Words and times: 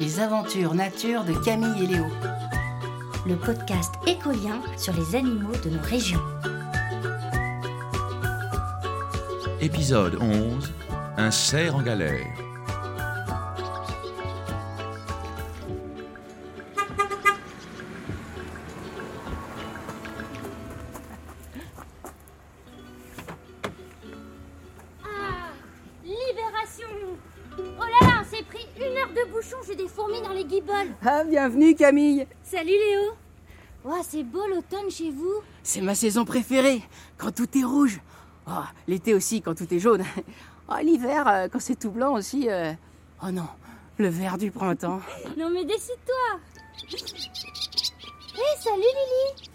Les 0.00 0.20
aventures 0.20 0.74
nature 0.74 1.24
de 1.24 1.32
Camille 1.44 1.84
et 1.84 1.86
Léo. 1.86 2.06
Le 3.26 3.34
podcast 3.36 3.94
écolien 4.06 4.60
sur 4.76 4.92
les 4.92 5.16
animaux 5.16 5.56
de 5.64 5.70
nos 5.70 5.82
régions. 5.82 6.20
Épisode 9.60 10.18
11 10.20 10.72
Un 11.16 11.30
cerf 11.30 11.74
en 11.74 11.82
galère. 11.82 12.45
Ah, 31.04 31.24
bienvenue 31.24 31.74
Camille 31.74 32.24
Salut 32.44 32.68
Léo 32.70 33.14
Oh, 33.84 34.00
c'est 34.08 34.22
beau 34.22 34.46
l'automne 34.46 34.88
chez 34.90 35.10
vous 35.10 35.40
C'est 35.64 35.80
ma 35.80 35.94
saison 35.96 36.24
préférée, 36.24 36.82
quand 37.18 37.32
tout 37.34 37.48
est 37.58 37.64
rouge. 37.64 38.00
Oh, 38.48 38.62
l'été 38.86 39.12
aussi, 39.14 39.42
quand 39.42 39.54
tout 39.56 39.72
est 39.72 39.78
jaune. 39.78 40.04
Oh, 40.68 40.74
l'hiver, 40.82 41.28
euh, 41.28 41.46
quand 41.48 41.60
c'est 41.60 41.76
tout 41.78 41.92
blanc 41.92 42.14
aussi. 42.14 42.48
euh, 42.50 42.72
Oh 43.22 43.30
non, 43.30 43.46
le 43.98 44.08
vert 44.08 44.36
du 44.36 44.50
printemps. 44.50 45.00
Non 45.38 45.48
mais 45.50 45.64
décide-toi 45.64 46.40
Hé, 48.34 48.60
salut 48.60 48.82
Lily 48.82 49.50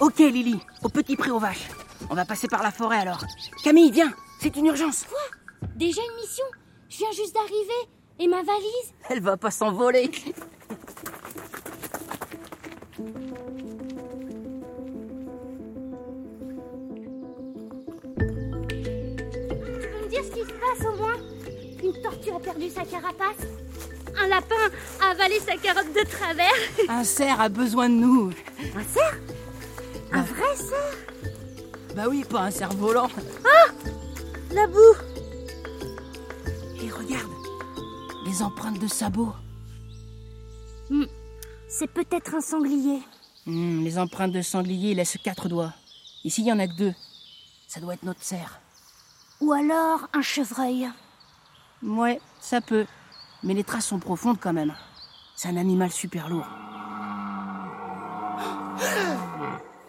Ok 0.00 0.18
Lily, 0.18 0.60
au 0.84 0.88
petit 0.88 1.16
pré 1.16 1.30
aux 1.30 1.40
vaches. 1.40 1.68
On 2.08 2.14
va 2.14 2.24
passer 2.24 2.46
par 2.46 2.62
la 2.62 2.70
forêt 2.70 2.98
alors. 2.98 3.24
Camille, 3.64 3.90
viens, 3.90 4.12
c'est 4.40 4.54
une 4.56 4.66
urgence. 4.66 5.06
Déjà 5.74 6.00
une 6.02 6.20
mission? 6.22 6.44
Je 6.88 6.98
viens 6.98 7.10
juste 7.12 7.34
d'arriver 7.34 7.88
Et 8.18 8.28
ma 8.28 8.42
valise 8.42 8.92
Elle 9.10 9.20
va 9.20 9.36
pas 9.36 9.50
s'envoler. 9.50 10.10
Tu 18.88 19.88
peux 19.88 20.04
me 20.04 20.08
dire 20.08 20.24
ce 20.24 20.30
qui 20.30 20.40
se 20.40 20.52
passe 20.52 20.86
au 20.86 20.96
moins 20.96 21.16
Une 21.82 22.02
tortue 22.02 22.30
a 22.30 22.40
perdu 22.40 22.70
sa 22.70 22.84
carapace 22.84 23.46
Un 24.22 24.28
lapin 24.28 24.54
a 25.02 25.10
avalé 25.10 25.38
sa 25.40 25.56
carotte 25.56 25.92
de 25.92 26.04
travers 26.08 26.52
Un 26.88 27.04
cerf 27.04 27.40
a 27.40 27.48
besoin 27.48 27.88
de 27.88 27.94
nous. 27.94 28.30
Un 28.76 28.84
cerf 28.84 29.18
Un 30.12 30.22
vrai 30.22 30.56
cerf 30.56 30.98
Bah 31.96 32.04
oui, 32.08 32.24
pas 32.28 32.42
un 32.42 32.50
cerf 32.50 32.72
volant. 32.74 33.08
La 34.52 34.66
boue 34.68 34.78
Et 36.82 36.88
regarde, 36.90 37.30
les 38.24 38.42
empreintes 38.42 38.78
de 38.78 38.86
sabots. 38.86 39.34
C'est 41.68 41.88
peut-être 41.88 42.34
un 42.34 42.40
sanglier. 42.40 43.02
Hmm, 43.46 43.82
les 43.82 43.98
empreintes 43.98 44.32
de 44.32 44.42
sanglier 44.42 44.94
laissent 44.94 45.18
quatre 45.22 45.48
doigts. 45.48 45.72
Ici, 46.24 46.42
il 46.42 46.46
y 46.46 46.52
en 46.52 46.58
a 46.58 46.66
que 46.66 46.76
deux. 46.76 46.94
Ça 47.66 47.80
doit 47.80 47.94
être 47.94 48.04
notre 48.04 48.22
cerf. 48.22 48.60
Ou 49.40 49.52
alors 49.52 50.08
un 50.12 50.22
chevreuil. 50.22 50.88
Ouais, 51.82 52.20
ça 52.40 52.60
peut. 52.60 52.86
Mais 53.42 53.54
les 53.54 53.64
traces 53.64 53.86
sont 53.86 53.98
profondes 53.98 54.38
quand 54.40 54.52
même. 54.52 54.74
C'est 55.36 55.48
un 55.48 55.56
animal 55.56 55.90
super 55.90 56.28
lourd. 56.28 56.46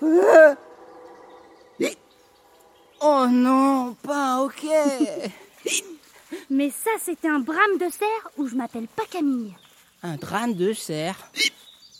Oh 3.08 3.27
non, 3.30 3.94
pas 4.02 4.42
ok. 4.42 4.66
Mais 6.49 6.69
ça, 6.69 6.91
c'était 7.01 7.27
un 7.27 7.39
brame 7.39 7.77
de 7.79 7.89
cerf 7.89 8.29
ou 8.38 8.47
je 8.47 8.55
m'appelle 8.55 8.88
pas 8.88 9.05
Camille. 9.09 9.53
Un 10.03 10.15
drame 10.17 10.53
de 10.53 10.73
cerf. 10.73 11.31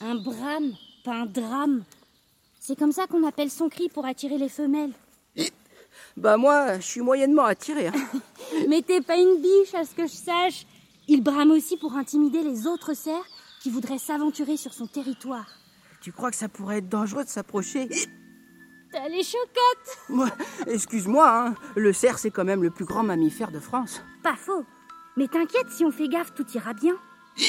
Un 0.02 0.16
brame, 0.16 0.74
pas 1.04 1.14
un 1.14 1.26
drame. 1.26 1.84
C'est 2.60 2.78
comme 2.78 2.92
ça 2.92 3.08
qu'on 3.08 3.26
appelle 3.28 3.50
son 3.50 3.70
cri 3.70 3.90
pour 3.90 4.06
attirer 4.06 4.38
les 4.38 4.50
femelles. 4.50 4.92
Bah 6.18 6.38
moi, 6.38 6.78
je 6.80 6.86
suis 6.86 7.02
moyennement 7.02 7.44
attiré. 7.46 7.88
hein. 7.88 7.94
Mais 8.70 8.82
t'es 8.82 9.02
pas 9.02 9.18
une 9.18 9.42
biche, 9.42 9.74
à 9.74 9.84
ce 9.86 9.94
que 9.96 10.08
je 10.08 10.14
sache. 10.14 10.66
Il 11.08 11.22
brame 11.22 11.52
aussi 11.52 11.78
pour 11.78 11.94
intimider 11.96 12.42
les 12.42 12.68
autres 12.68 12.94
cerfs 12.94 13.26
qui 13.62 13.70
voudraient 13.70 13.98
s'aventurer 14.00 14.58
sur 14.58 14.74
son 14.74 14.88
territoire. 14.88 15.46
Tu 16.02 16.12
crois 16.12 16.32
que 16.32 16.38
ça 16.38 16.48
pourrait 16.50 16.78
être 16.80 16.90
dangereux 16.90 17.24
de 17.24 17.30
s'approcher? 17.30 17.90
Les 19.10 19.24
chocottes. 19.24 19.98
Moi, 20.10 20.30
Excuse-moi, 20.68 21.28
hein. 21.30 21.56
le 21.76 21.92
cerf 21.94 22.18
c'est 22.18 22.32
quand 22.32 22.46
même 22.46 22.64
le 22.64 22.70
plus 22.72 22.86
grand 22.86 23.04
mammifère 23.04 23.52
de 23.52 23.60
France. 23.60 24.02
Pas 24.24 24.36
faux. 24.36 24.66
Mais 25.18 25.28
t'inquiète, 25.28 25.70
si 25.70 25.84
on 25.86 25.92
fait 25.92 26.08
gaffe, 26.08 26.34
tout 26.34 26.46
ira 26.54 26.74
bien. 26.74 26.96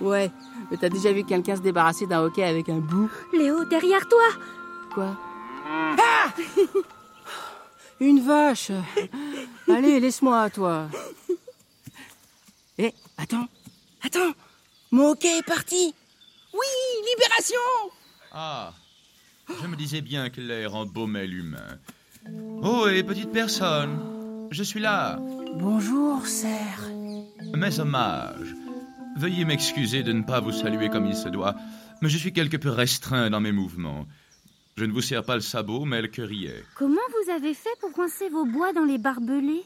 Ouais, 0.00 0.30
mais 0.70 0.76
t'as 0.78 0.88
déjà 0.88 1.12
vu 1.12 1.24
quelqu'un 1.24 1.54
se 1.54 1.60
débarrasser 1.60 2.06
d'un 2.06 2.22
hockey 2.22 2.42
avec 2.42 2.68
un 2.70 2.78
bout 2.78 3.10
Léo, 3.32 3.64
derrière 3.66 4.08
toi. 4.08 4.22
Quoi? 4.94 5.16
Ah 5.66 6.28
Une 8.00 8.20
vache. 8.20 8.72
Allez, 9.68 10.00
laisse-moi, 10.00 10.48
toi. 10.48 10.86
Eh, 12.78 12.94
attends. 13.18 13.46
Attends. 14.02 14.32
Mon 14.90 15.10
hockey 15.10 15.38
est 15.38 15.46
parti 15.46 15.94
Oui, 16.52 17.06
libération 17.12 17.58
Ah 18.32 18.72
Je 19.62 19.66
me 19.66 19.76
disais 19.76 20.00
bien 20.00 20.30
que 20.30 20.40
l'air 20.40 20.74
embaumait 20.74 21.26
l'humain. 21.26 21.78
Oh, 22.62 22.86
et 22.88 23.02
petite 23.02 23.32
personne, 23.32 24.48
je 24.50 24.62
suis 24.62 24.80
là. 24.80 25.18
Bonjour, 25.56 26.26
cerf. 26.26 26.88
Mes 27.54 27.80
hommages. 27.80 28.54
Veuillez 29.16 29.44
m'excuser 29.44 30.02
de 30.02 30.12
ne 30.12 30.22
pas 30.22 30.40
vous 30.40 30.52
saluer 30.52 30.88
comme 30.88 31.06
il 31.06 31.16
se 31.16 31.28
doit, 31.28 31.54
mais 32.00 32.08
je 32.08 32.18
suis 32.18 32.32
quelque 32.32 32.56
peu 32.56 32.70
restreint 32.70 33.30
dans 33.30 33.40
mes 33.40 33.52
mouvements. 33.52 34.06
Je 34.76 34.84
ne 34.84 34.92
vous 34.92 35.02
sers 35.02 35.24
pas 35.24 35.34
le 35.34 35.40
sabot, 35.40 35.84
mais 35.84 36.00
le 36.00 36.08
querillet. 36.08 36.64
Comment 36.74 37.00
vous 37.24 37.30
avez 37.30 37.54
fait 37.54 37.68
pour 37.80 37.92
coincer 37.92 38.28
vos 38.28 38.46
bois 38.46 38.72
dans 38.72 38.84
les 38.84 38.98
barbelés? 38.98 39.64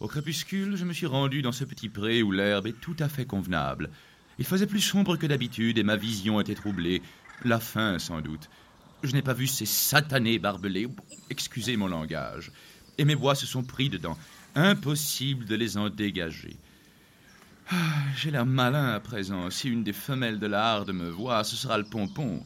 Au 0.00 0.06
crépuscule, 0.06 0.76
je 0.76 0.84
me 0.84 0.92
suis 0.92 1.06
rendu 1.06 1.40
dans 1.42 1.52
ce 1.52 1.64
petit 1.64 1.88
pré 1.88 2.22
où 2.22 2.30
l'herbe 2.30 2.66
est 2.66 2.80
tout 2.80 2.96
à 2.98 3.08
fait 3.08 3.24
convenable. 3.24 3.90
Il 4.38 4.44
faisait 4.44 4.66
plus 4.66 4.80
sombre 4.80 5.16
que 5.16 5.26
d'habitude 5.26 5.78
et 5.78 5.82
ma 5.82 5.96
vision 5.96 6.40
était 6.40 6.54
troublée. 6.54 7.02
La 7.44 7.60
faim, 7.60 7.98
sans 7.98 8.20
doute. 8.20 8.48
Je 9.02 9.12
n'ai 9.12 9.22
pas 9.22 9.34
vu 9.34 9.46
ces 9.46 9.66
satanés 9.66 10.38
barbelés. 10.38 10.88
Excusez 11.30 11.76
mon 11.76 11.88
langage. 11.88 12.50
Et 12.98 13.04
mes 13.04 13.16
bois 13.16 13.34
se 13.34 13.46
sont 13.46 13.62
pris 13.62 13.88
dedans. 13.90 14.16
Impossible 14.54 15.44
de 15.44 15.54
les 15.54 15.76
en 15.76 15.90
dégager. 15.90 16.56
Ah, 17.70 17.74
J'ai 18.16 18.30
l'air 18.30 18.46
malin 18.46 18.92
à 18.92 19.00
présent. 19.00 19.50
Si 19.50 19.68
une 19.68 19.84
des 19.84 19.92
femelles 19.92 20.38
de 20.38 20.46
la 20.46 20.72
harde 20.72 20.92
me 20.92 21.08
voit, 21.08 21.44
ce 21.44 21.56
sera 21.56 21.78
le 21.78 21.84
pompon. 21.84 22.42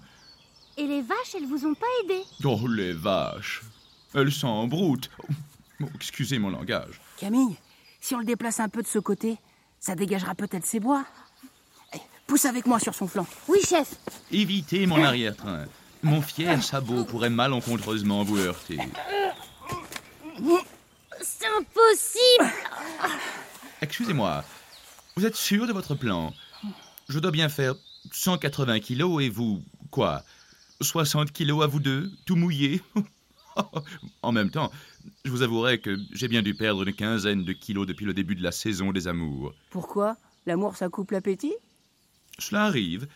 Et 0.77 0.87
les 0.87 1.03
vaches, 1.03 1.35
elles 1.37 1.47
vous 1.47 1.67
ont 1.67 1.75
pas 1.75 1.87
aidé? 2.05 2.23
Oh, 2.45 2.67
les 2.69 2.93
vaches. 2.93 3.63
Elles 4.15 4.33
s'embroutent. 4.33 5.11
Oh, 5.81 5.87
excusez 5.95 6.39
mon 6.39 6.51
langage. 6.51 7.01
Camille, 7.19 7.57
si 8.01 8.15
on 8.15 8.21
le 8.21 8.25
déplace 8.25 8.61
un 8.61 8.69
peu 8.69 8.83
de 8.83 8.87
ce 8.87 8.99
côté, 8.99 9.37
ça 9.81 9.95
dégagera 9.95 10.35
peut-être 10.35 10.67
ses 10.67 10.81
bois. 10.81 11.05
Pousse 12.29 12.45
avec 12.45 12.67
moi 12.67 12.79
sur 12.79 12.95
son 12.95 13.09
flanc. 13.09 13.27
Oui, 13.49 13.59
chef. 13.67 13.95
Évitez 14.31 14.87
mon 14.87 15.03
arrière-train. 15.03 15.65
Mon 16.03 16.21
fier 16.21 16.63
sabot 16.63 17.05
pourrait 17.05 17.31
malencontreusement 17.31 18.23
vous 18.23 18.39
heurter. 18.39 18.79
C'est 21.21 21.47
impossible 21.47 22.55
Excusez-moi, 23.81 24.45
vous 25.17 25.25
êtes 25.25 25.37
sûr 25.37 25.67
de 25.67 25.73
votre 25.73 25.95
plan? 25.95 26.33
Je 27.09 27.19
dois 27.19 27.31
bien 27.31 27.49
faire 27.49 27.75
180 28.13 28.81
kilos 28.81 29.23
et 29.23 29.31
vous, 29.31 29.63
quoi? 29.91 30.23
60 30.83 31.33
kilos 31.33 31.65
à 31.65 31.67
vous 31.67 31.81
deux, 31.81 32.13
tout 32.27 32.37
mouillé? 32.37 32.83
En 34.23 34.31
même 34.31 34.51
temps, 34.51 34.71
je 35.25 35.33
vous 35.33 35.43
avouerai 35.43 35.81
que 35.81 35.99
j'ai 36.13 36.29
bien 36.29 36.43
dû 36.43 36.55
perdre 36.55 36.87
une 36.87 36.95
quinzaine 36.95 37.43
de 37.43 37.53
kilos 37.53 37.89
depuis 37.89 38.07
le 38.07 38.15
début 38.15 38.37
de 38.37 38.43
la 38.45 38.53
saison 38.53 38.93
des 38.93 39.09
amours. 39.09 39.53
Pourquoi? 39.71 40.17
L'amour, 40.47 40.77
ça 40.77 40.89
coupe 40.89 41.11
l'appétit? 41.11 41.55
Cela 42.39 42.65
arrive. 42.65 43.09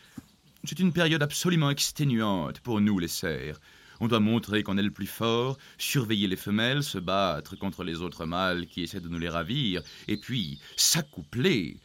C'est 0.64 0.78
une 0.78 0.92
période 0.92 1.22
absolument 1.22 1.70
exténuante 1.70 2.60
pour 2.60 2.80
nous, 2.80 2.98
les 2.98 3.08
cerfs. 3.08 3.60
On 4.00 4.08
doit 4.08 4.20
montrer 4.20 4.62
qu'on 4.62 4.78
est 4.78 4.82
le 4.82 4.90
plus 4.90 5.06
fort, 5.06 5.58
surveiller 5.78 6.26
les 6.26 6.36
femelles, 6.36 6.82
se 6.82 6.98
battre 6.98 7.56
contre 7.56 7.84
les 7.84 8.00
autres 8.00 8.26
mâles 8.26 8.66
qui 8.66 8.82
essaient 8.82 9.00
de 9.00 9.08
nous 9.08 9.18
les 9.18 9.28
ravir, 9.28 9.82
et 10.08 10.16
puis 10.16 10.58
s'accoupler. 10.76 11.78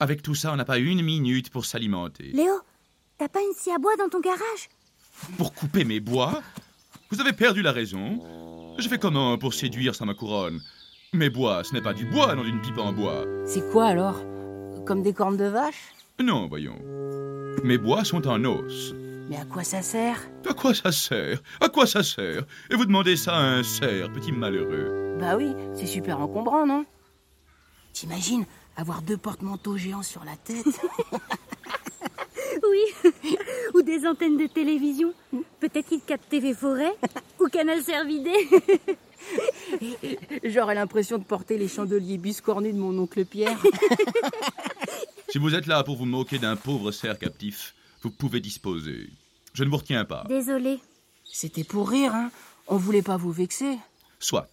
Avec 0.00 0.22
tout 0.22 0.34
ça, 0.34 0.52
on 0.52 0.56
n'a 0.56 0.66
pas 0.66 0.78
une 0.78 1.02
minute 1.02 1.50
pour 1.50 1.64
s'alimenter. 1.64 2.32
Léo, 2.32 2.60
t'as 3.16 3.28
pas 3.28 3.40
une 3.40 3.54
scie 3.54 3.70
à 3.70 3.78
bois 3.78 3.96
dans 3.96 4.08
ton 4.08 4.20
garage? 4.20 4.68
Pour 5.38 5.54
couper 5.54 5.84
mes 5.84 6.00
bois 6.00 6.42
Vous 7.10 7.20
avez 7.20 7.32
perdu 7.32 7.62
la 7.62 7.72
raison. 7.72 8.76
Je 8.78 8.88
fais 8.88 8.98
comment 8.98 9.36
pour 9.38 9.54
séduire 9.54 9.94
sans 9.94 10.06
ma 10.06 10.14
couronne? 10.14 10.60
Mes 11.12 11.30
bois, 11.30 11.64
ce 11.64 11.72
n'est 11.72 11.82
pas 11.82 11.94
du 11.94 12.04
bois 12.06 12.34
dans 12.34 12.44
une 12.44 12.60
pipe 12.60 12.78
en 12.78 12.92
bois. 12.92 13.24
C'est 13.46 13.68
quoi 13.72 13.86
alors? 13.86 14.22
Comme 14.86 15.02
des 15.02 15.12
cornes 15.12 15.36
de 15.36 15.44
vache? 15.44 15.92
Non, 16.18 16.46
voyons. 16.48 16.78
Mes 17.64 17.78
bois 17.78 18.04
sont 18.04 18.26
en 18.26 18.44
os. 18.44 18.94
Mais 19.28 19.36
à 19.36 19.44
quoi 19.44 19.62
ça 19.62 19.82
sert? 19.82 20.18
À 20.48 20.54
quoi 20.54 20.74
ça 20.74 20.90
sert? 20.92 21.40
À 21.60 21.68
quoi 21.68 21.86
ça 21.86 22.02
sert? 22.02 22.44
Et 22.70 22.74
vous 22.74 22.84
demandez 22.84 23.16
ça 23.16 23.36
à 23.36 23.42
un 23.42 23.62
cerf, 23.62 24.12
petit 24.12 24.32
malheureux. 24.32 25.16
Bah 25.20 25.36
oui, 25.36 25.52
c'est 25.74 25.86
super 25.86 26.20
encombrant, 26.20 26.66
non? 26.66 26.84
T'imagines 27.92 28.44
avoir 28.76 29.02
deux 29.02 29.16
porte-manteaux 29.16 29.76
géants 29.76 30.02
sur 30.02 30.24
la 30.24 30.36
tête? 30.36 30.66
Oui. 32.62 33.36
ou 33.74 33.82
des 33.82 34.06
antennes 34.06 34.36
de 34.36 34.46
télévision. 34.46 35.12
Peut-être 35.60 35.88
qu'ils 35.88 36.00
captent 36.02 36.28
TV 36.28 36.52
Forêt 36.54 36.92
ou 37.38 37.46
Canal 37.46 37.82
Cervidé. 37.82 38.32
J'aurais 40.44 40.74
l'impression 40.74 41.18
de 41.18 41.24
porter 41.24 41.58
les 41.58 41.68
chandeliers 41.68 42.18
biscornus 42.18 42.74
de 42.74 42.78
mon 42.78 42.96
oncle 42.98 43.24
Pierre. 43.24 43.58
Si 45.30 45.38
vous 45.38 45.54
êtes 45.54 45.68
là 45.68 45.84
pour 45.84 45.96
vous 45.96 46.06
moquer 46.06 46.38
d'un 46.38 46.56
pauvre 46.56 46.90
cerf 46.90 47.16
captif, 47.16 47.74
vous 48.02 48.10
pouvez 48.10 48.40
disposer. 48.40 49.10
Je 49.54 49.62
ne 49.62 49.70
vous 49.70 49.76
retiens 49.76 50.04
pas. 50.04 50.24
Désolée. 50.28 50.80
C'était 51.24 51.62
pour 51.62 51.88
rire, 51.88 52.12
hein 52.14 52.32
On 52.66 52.76
voulait 52.76 53.02
pas 53.02 53.16
vous 53.16 53.30
vexer. 53.30 53.78
Soit. 54.18 54.50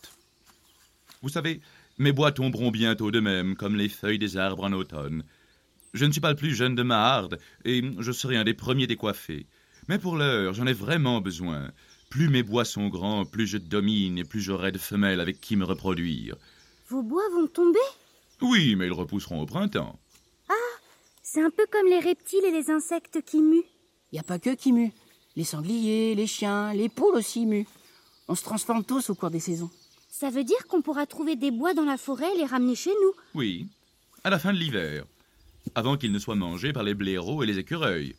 Vous 1.23 1.29
savez, 1.29 1.61
mes 1.97 2.11
bois 2.11 2.31
tomberont 2.31 2.69
bientôt 2.69 3.09
de 3.09 3.19
même, 3.19 3.55
comme 3.55 3.75
les 3.75 3.89
feuilles 3.89 4.19
des 4.19 4.37
arbres 4.37 4.65
en 4.65 4.73
automne. 4.73 5.23
Je 5.95 6.05
ne 6.05 6.11
suis 6.11 6.21
pas 6.21 6.29
le 6.29 6.35
plus 6.35 6.53
jeune 6.53 6.75
de 6.75 6.83
ma 6.83 7.03
harde, 7.11 7.39
et 7.65 7.81
je 7.97 8.11
serai 8.11 8.37
un 8.37 8.43
des 8.43 8.53
premiers 8.53 8.85
décoiffés. 8.85 9.47
Mais 9.87 9.97
pour 9.97 10.15
l'heure, 10.15 10.53
j'en 10.53 10.67
ai 10.67 10.73
vraiment 10.73 11.21
besoin. 11.21 11.71
Plus 12.09 12.29
mes 12.29 12.43
bois 12.43 12.65
sont 12.65 12.87
grands, 12.87 13.25
plus 13.25 13.47
je 13.47 13.57
domine 13.57 14.19
et 14.19 14.23
plus 14.23 14.41
j'aurai 14.41 14.71
de 14.71 14.77
femelles 14.77 15.21
avec 15.21 15.41
qui 15.41 15.55
me 15.55 15.65
reproduire. 15.65 16.35
Vos 16.89 17.01
bois 17.01 17.27
vont 17.33 17.47
tomber? 17.47 17.79
Oui, 18.41 18.75
mais 18.75 18.85
ils 18.85 18.93
repousseront 18.93 19.41
au 19.41 19.47
printemps. 19.47 19.99
C'est 21.29 21.41
un 21.41 21.49
peu 21.49 21.65
comme 21.69 21.87
les 21.89 21.99
reptiles 21.99 22.45
et 22.45 22.51
les 22.51 22.71
insectes 22.71 23.21
qui 23.21 23.41
muent. 23.41 23.65
Y 24.13 24.17
a 24.17 24.23
pas 24.23 24.39
que 24.39 24.55
qui 24.55 24.71
muent. 24.71 24.93
Les 25.35 25.43
sangliers, 25.43 26.15
les 26.15 26.25
chiens, 26.25 26.71
les 26.73 26.87
poules 26.87 27.15
aussi 27.15 27.45
muent. 27.45 27.65
On 28.29 28.35
se 28.35 28.43
transforme 28.43 28.85
tous 28.85 29.09
au 29.09 29.15
cours 29.15 29.29
des 29.29 29.41
saisons. 29.41 29.69
Ça 30.09 30.29
veut 30.29 30.45
dire 30.45 30.67
qu'on 30.69 30.81
pourra 30.81 31.05
trouver 31.05 31.35
des 31.35 31.51
bois 31.51 31.73
dans 31.73 31.83
la 31.83 31.97
forêt 31.97 32.33
et 32.33 32.37
les 32.37 32.45
ramener 32.45 32.75
chez 32.75 32.91
nous. 32.91 33.11
Oui, 33.33 33.67
à 34.23 34.29
la 34.29 34.39
fin 34.39 34.53
de 34.53 34.57
l'hiver, 34.57 35.03
avant 35.75 35.97
qu'ils 35.97 36.13
ne 36.13 36.19
soient 36.19 36.35
mangés 36.35 36.71
par 36.71 36.83
les 36.83 36.93
blaireaux 36.93 37.43
et 37.43 37.45
les 37.45 37.59
écureuils. 37.59 38.15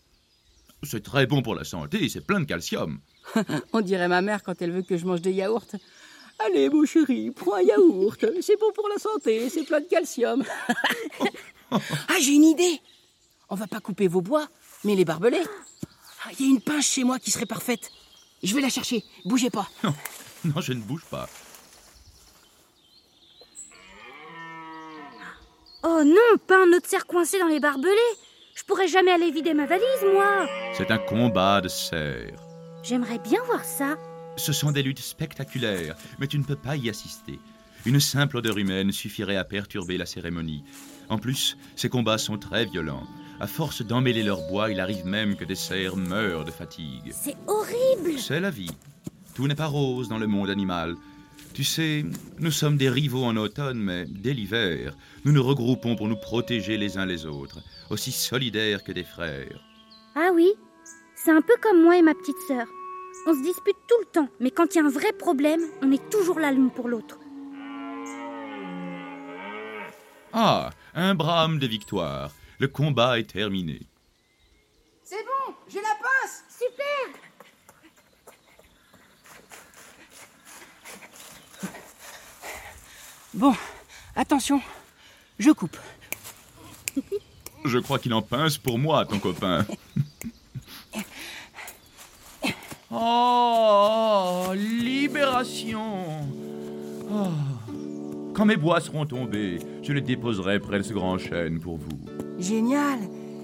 C'est 0.82 1.02
très 1.02 1.26
bon 1.26 1.40
pour 1.40 1.54
la 1.54 1.64
santé, 1.64 2.10
c'est 2.10 2.26
plein 2.26 2.40
de 2.40 2.44
calcium. 2.44 3.00
On 3.72 3.80
dirait 3.80 4.08
ma 4.08 4.20
mère 4.20 4.42
quand 4.42 4.60
elle 4.60 4.72
veut 4.72 4.82
que 4.82 4.98
je 4.98 5.06
mange 5.06 5.22
des 5.22 5.32
yaourts. 5.32 5.64
Allez, 6.40 6.68
mon 6.68 6.84
chéri, 6.84 7.30
prends 7.30 7.54
un 7.54 7.62
yaourt. 7.62 8.22
C'est 8.42 8.60
bon 8.60 8.70
pour 8.74 8.86
la 8.90 8.98
santé, 8.98 9.48
c'est 9.48 9.64
plein 9.64 9.80
de 9.80 9.88
calcium. 9.88 10.44
ah, 11.70 11.78
j'ai 12.20 12.34
une 12.34 12.44
idée. 12.44 12.82
On 13.50 13.54
va 13.54 13.66
pas 13.66 13.80
couper 13.80 14.08
vos 14.08 14.20
bois, 14.20 14.46
mais 14.84 14.94
les 14.94 15.04
barbelés. 15.04 15.42
Ah, 16.24 16.30
Il 16.38 16.46
y 16.46 16.48
a 16.48 16.50
une 16.52 16.60
pince 16.60 16.86
chez 16.86 17.04
moi 17.04 17.18
qui 17.18 17.30
serait 17.30 17.46
parfaite. 17.46 17.90
Je 18.42 18.54
vais 18.54 18.60
la 18.60 18.68
chercher. 18.68 19.02
Bougez 19.24 19.50
pas. 19.50 19.68
Non, 19.82 19.94
non, 20.44 20.60
je 20.60 20.72
ne 20.72 20.80
bouge 20.80 21.04
pas. 21.10 21.28
Oh 25.82 26.02
non, 26.04 26.38
pas 26.46 26.62
un 26.64 26.72
autre 26.76 26.88
cerf 26.88 27.06
coincé 27.06 27.38
dans 27.38 27.46
les 27.48 27.60
barbelés. 27.60 27.92
Je 28.54 28.62
pourrais 28.64 28.88
jamais 28.88 29.12
aller 29.12 29.30
vider 29.30 29.54
ma 29.54 29.66
valise, 29.66 29.84
moi. 30.12 30.46
C'est 30.76 30.90
un 30.90 30.98
combat 30.98 31.60
de 31.60 31.68
cerfs. 31.68 32.38
J'aimerais 32.82 33.18
bien 33.18 33.42
voir 33.44 33.64
ça. 33.64 33.96
Ce 34.36 34.52
sont 34.52 34.72
des 34.72 34.82
luttes 34.82 34.98
spectaculaires, 35.00 35.96
mais 36.18 36.26
tu 36.26 36.38
ne 36.38 36.44
peux 36.44 36.56
pas 36.56 36.76
y 36.76 36.90
assister. 36.90 37.38
Une 37.86 38.00
simple 38.00 38.36
odeur 38.36 38.58
humaine 38.58 38.92
suffirait 38.92 39.36
à 39.36 39.44
perturber 39.44 39.96
la 39.98 40.06
cérémonie. 40.06 40.64
En 41.08 41.18
plus, 41.18 41.56
ces 41.76 41.88
combats 41.88 42.18
sont 42.18 42.38
très 42.38 42.66
violents. 42.66 43.06
À 43.40 43.46
force 43.46 43.82
d'emmêler 43.82 44.24
leur 44.24 44.48
bois, 44.48 44.70
il 44.70 44.80
arrive 44.80 45.06
même 45.06 45.36
que 45.36 45.44
des 45.44 45.54
cerfs 45.54 45.96
meurent 45.96 46.44
de 46.44 46.50
fatigue. 46.50 47.12
C'est 47.12 47.36
horrible. 47.46 48.18
C'est 48.18 48.40
la 48.40 48.50
vie. 48.50 48.70
Tout 49.34 49.46
n'est 49.46 49.54
pas 49.54 49.66
rose 49.66 50.08
dans 50.08 50.18
le 50.18 50.26
monde 50.26 50.50
animal. 50.50 50.96
Tu 51.54 51.62
sais, 51.62 52.04
nous 52.38 52.50
sommes 52.50 52.76
des 52.76 52.90
rivaux 52.90 53.24
en 53.24 53.36
automne, 53.36 53.78
mais 53.78 54.06
dès 54.08 54.32
l'hiver, 54.32 54.96
nous 55.24 55.32
nous 55.32 55.42
regroupons 55.42 55.94
pour 55.94 56.08
nous 56.08 56.16
protéger 56.16 56.76
les 56.76 56.98
uns 56.98 57.06
les 57.06 57.26
autres, 57.26 57.60
aussi 57.90 58.10
solidaires 58.10 58.82
que 58.82 58.92
des 58.92 59.04
frères. 59.04 59.60
Ah 60.16 60.30
oui, 60.34 60.52
c'est 61.14 61.30
un 61.30 61.42
peu 61.42 61.54
comme 61.62 61.82
moi 61.82 61.96
et 61.96 62.02
ma 62.02 62.14
petite 62.14 62.36
sœur. 62.48 62.66
On 63.26 63.34
se 63.34 63.42
dispute 63.42 63.76
tout 63.88 64.00
le 64.00 64.06
temps, 64.06 64.28
mais 64.40 64.50
quand 64.50 64.74
il 64.74 64.78
y 64.78 64.80
a 64.80 64.84
un 64.84 64.90
vrai 64.90 65.12
problème, 65.12 65.60
on 65.82 65.92
est 65.92 66.10
toujours 66.10 66.40
là 66.40 66.50
l'une 66.50 66.70
pour 66.70 66.88
l'autre. 66.88 67.18
Ah, 70.32 70.70
un 70.94 71.14
brame 71.14 71.58
de 71.58 71.66
victoire. 71.66 72.32
Le 72.58 72.66
combat 72.66 73.18
est 73.20 73.30
terminé. 73.30 73.80
C'est 75.04 75.24
bon, 75.24 75.54
j'ai 75.68 75.80
la 75.80 75.96
pince. 76.02 76.44
Super 76.48 77.20
Bon, 83.34 83.54
attention. 84.16 84.60
Je 85.38 85.50
coupe. 85.52 85.76
Je 87.64 87.78
crois 87.78 87.98
qu'il 88.00 88.12
en 88.12 88.22
pince 88.22 88.58
pour 88.58 88.78
moi, 88.78 89.06
ton 89.06 89.18
copain. 89.18 89.64
Oh, 92.90 94.50
libération 94.54 96.26
Oh. 97.10 97.26
Quand 98.34 98.46
mes 98.46 98.56
bois 98.56 98.80
seront 98.80 99.04
tombés, 99.04 99.58
je 99.82 99.92
les 99.92 100.00
déposerai 100.00 100.58
près 100.58 100.78
de 100.78 100.82
ce 100.82 100.94
grand 100.94 101.18
chêne 101.18 101.60
pour 101.60 101.76
vous. 101.76 102.27
Génial. 102.38 102.98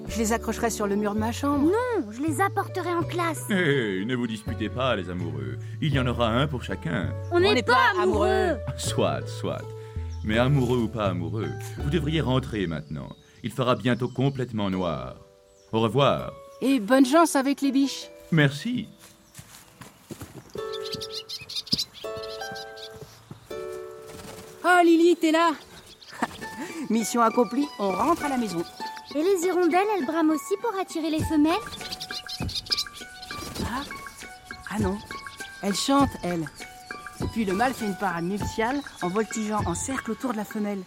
Je 0.06 0.18
les 0.18 0.32
accrocherai 0.32 0.70
sur 0.70 0.86
le 0.86 0.96
mur 0.96 1.14
de 1.14 1.18
ma 1.18 1.32
chambre. 1.32 1.64
Non, 1.64 2.10
je 2.10 2.20
les 2.20 2.40
apporterai 2.40 2.92
en 2.92 3.02
classe. 3.02 3.42
Hé, 3.50 4.04
ne 4.04 4.14
vous 4.14 4.26
disputez 4.26 4.68
pas, 4.68 4.94
les 4.96 5.08
amoureux. 5.08 5.56
Il 5.80 5.92
y 5.94 5.98
en 5.98 6.06
aura 6.06 6.28
un 6.28 6.46
pour 6.46 6.62
chacun. 6.62 7.12
On 7.32 7.40
n'est 7.40 7.62
pas, 7.62 7.72
pas 7.94 8.02
amoureux. 8.02 8.56
Soit, 8.76 9.26
soit. 9.26 9.62
Mais 10.24 10.38
amoureux 10.38 10.78
ou 10.78 10.88
pas 10.88 11.06
amoureux, 11.06 11.50
vous 11.78 11.90
devriez 11.90 12.20
rentrer 12.20 12.66
maintenant. 12.66 13.08
Il 13.42 13.50
fera 13.50 13.74
bientôt 13.76 14.08
complètement 14.08 14.70
noir. 14.70 15.16
Au 15.72 15.80
revoir. 15.80 16.32
Et 16.62 16.80
bonne 16.80 17.04
chance 17.04 17.36
avec 17.36 17.60
les 17.60 17.72
biches. 17.72 18.08
Merci. 18.30 18.88
Ah, 24.62 24.82
Lily, 24.82 25.16
t'es 25.20 25.32
là 25.32 25.50
Mission 26.90 27.22
accomplie, 27.22 27.66
on 27.78 27.90
rentre 27.90 28.24
à 28.24 28.28
la 28.28 28.36
maison. 28.36 28.62
Et 29.14 29.22
les 29.22 29.46
hirondelles, 29.46 29.86
elles 29.96 30.06
brament 30.06 30.30
aussi 30.30 30.54
pour 30.60 30.78
attirer 30.78 31.10
les 31.10 31.22
femelles 31.22 31.54
Ah 34.76 34.80
non, 34.80 34.98
elle 35.62 35.74
chante, 35.74 36.10
elle. 36.24 36.48
Puis 37.32 37.44
le 37.44 37.52
mâle 37.52 37.72
fait 37.74 37.86
une 37.86 37.96
parade 37.96 38.24
nuptiale 38.24 38.80
en 39.02 39.08
voltigeant 39.08 39.60
en 39.66 39.74
cercle 39.74 40.10
autour 40.10 40.32
de 40.32 40.36
la 40.36 40.44
femelle. 40.44 40.82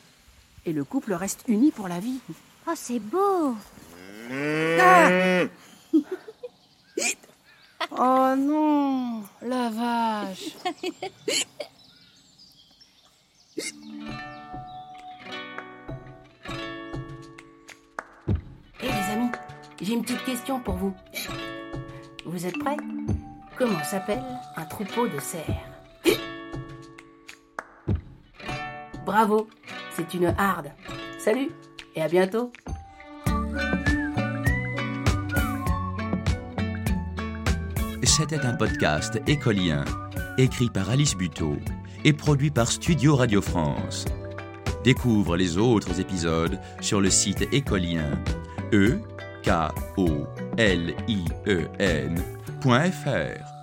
Et 0.66 0.74
le 0.74 0.84
couple 0.84 1.14
reste 1.14 1.44
uni 1.48 1.72
pour 1.72 1.88
la 1.88 2.00
vie. 2.00 2.20
Oh, 2.68 2.74
c'est 2.76 3.00
beau 3.00 3.56
Ah 4.30 5.44
oh 7.92 8.36
non, 8.38 9.24
la 9.42 9.70
vache. 9.70 10.50
amis, 19.10 19.32
j'ai 19.82 19.94
une 19.94 20.02
petite 20.02 20.24
question 20.26 20.60
pour 20.60 20.76
vous. 20.76 20.94
Vous 22.26 22.46
êtes 22.46 22.58
prêts? 22.60 22.78
Comment 23.58 23.84
s'appelle 23.84 24.24
un 24.56 24.66
troupeau 24.66 25.08
de 25.08 25.20
cerfs? 25.20 25.46
Bravo, 29.06 29.48
c'est 29.96 30.14
une 30.14 30.34
harde. 30.38 30.72
Salut 31.18 31.50
et 31.96 32.02
à 32.02 32.08
bientôt. 32.08 32.52
C'était 38.04 38.46
un 38.46 38.56
podcast 38.56 39.20
écolien, 39.28 39.86
écrit 40.38 40.70
par 40.70 40.90
Alice 40.90 41.16
Buteau 41.16 41.56
et 42.04 42.14
produit 42.14 42.50
par 42.50 42.72
Studio 42.72 43.16
Radio 43.16 43.42
France. 43.42 44.06
Découvre 44.84 45.38
les 45.38 45.58
autres 45.58 46.00
épisodes 46.00 46.60
sur 46.82 47.00
le 47.00 47.10
site 47.10 47.48
écolien 47.52 48.12
e 48.72 49.00
k 49.44 49.50
o 49.98 50.08
l 50.58 50.94
i 51.08 51.22
e 51.46 51.58
n.fr. 52.10 53.57